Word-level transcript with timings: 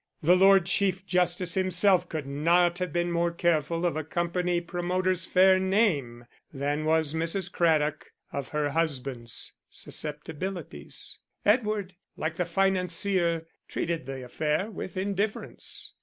The 0.23 0.35
Lord 0.35 0.65
Chief 0.65 1.05
Justice 1.05 1.53
himself 1.53 2.09
could 2.09 2.25
not 2.25 2.79
have 2.79 2.91
been 2.91 3.11
more 3.11 3.29
careful 3.31 3.85
of 3.85 3.95
a 3.95 4.03
company 4.03 4.59
promoter's 4.59 5.27
fair 5.27 5.59
name 5.59 6.25
than 6.51 6.85
was 6.85 7.13
Mrs. 7.13 7.51
Craddock 7.51 8.07
of 8.33 8.47
her 8.47 8.71
husband's 8.71 9.53
susceptibilities; 9.69 11.19
Edward, 11.45 11.93
like 12.17 12.37
the 12.37 12.45
financier, 12.45 13.45
treated 13.67 14.07
the 14.07 14.25
affair 14.25 14.71
with 14.71 14.97
indifference. 14.97 15.93